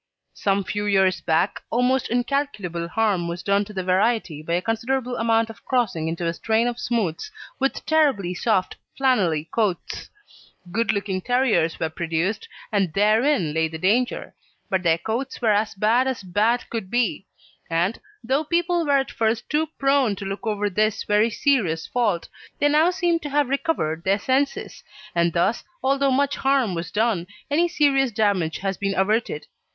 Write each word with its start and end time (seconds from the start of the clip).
Some 0.33 0.63
few 0.63 0.87
years 0.87 1.21
back, 1.21 1.59
almost 1.69 2.09
incalculable 2.09 2.87
harm 2.87 3.27
was 3.27 3.43
done 3.43 3.65
to 3.65 3.71
the 3.71 3.83
variety 3.83 4.41
by 4.41 4.53
a 4.55 4.59
considerable 4.63 5.15
amount 5.15 5.51
of 5.51 5.63
crossing 5.63 6.07
into 6.07 6.25
a 6.25 6.33
strain 6.33 6.67
of 6.67 6.79
smooths 6.79 7.29
with 7.59 7.85
terribly 7.85 8.33
soft 8.33 8.77
flannelly 8.97 9.51
coats. 9.51 10.09
Good 10.71 10.91
looking 10.91 11.21
terriers 11.21 11.79
were 11.79 11.91
produced, 11.91 12.49
and 12.71 12.91
therein 12.93 13.53
lay 13.53 13.67
the 13.67 13.77
danger, 13.77 14.33
but 14.71 14.81
their 14.81 14.97
coats 14.97 15.39
were 15.39 15.51
as 15.53 15.75
bad 15.75 16.07
as 16.07 16.23
bad 16.23 16.67
could 16.71 16.89
be; 16.89 17.27
and, 17.69 17.99
though 18.23 18.43
people 18.43 18.83
were 18.87 18.97
at 18.97 19.11
first 19.11 19.47
too 19.51 19.67
prone 19.77 20.15
to 20.15 20.25
look 20.25 20.47
over 20.47 20.67
this 20.67 21.03
very 21.03 21.29
serious 21.29 21.85
fault, 21.85 22.27
they 22.57 22.69
now 22.69 22.89
seem 22.89 23.19
to 23.19 23.29
have 23.29 23.49
recovered 23.49 24.03
their 24.03 24.17
senses, 24.17 24.83
and 25.13 25.33
thus, 25.33 25.63
although 25.83 26.09
much 26.09 26.37
harm 26.37 26.73
was 26.73 26.89
done, 26.89 27.27
any 27.51 27.67
serious 27.67 28.09
damage 28.11 28.57
has 28.57 28.77
been 28.77 28.95
averted. 28.95 29.45